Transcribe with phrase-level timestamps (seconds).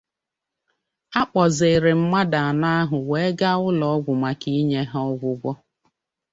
[1.19, 5.51] a kpọzịrị mmadụ anọ ahụ wee gaa ụlọọgwụ maka inye ha ọgwụgwọ